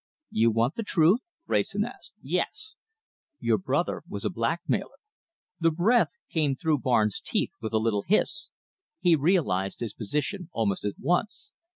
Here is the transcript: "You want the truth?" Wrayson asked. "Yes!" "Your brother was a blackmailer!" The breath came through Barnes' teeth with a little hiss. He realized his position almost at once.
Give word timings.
"You 0.31 0.49
want 0.49 0.73
the 0.73 0.81
truth?" 0.81 1.19
Wrayson 1.45 1.85
asked. 1.85 2.15
"Yes!" 2.23 2.73
"Your 3.39 3.59
brother 3.59 4.01
was 4.09 4.25
a 4.25 4.31
blackmailer!" 4.31 4.97
The 5.59 5.69
breath 5.69 6.09
came 6.27 6.55
through 6.55 6.79
Barnes' 6.79 7.21
teeth 7.23 7.51
with 7.61 7.73
a 7.73 7.77
little 7.77 8.05
hiss. 8.07 8.49
He 8.99 9.15
realized 9.15 9.79
his 9.79 9.93
position 9.93 10.49
almost 10.53 10.85
at 10.85 10.95
once. 10.97 11.51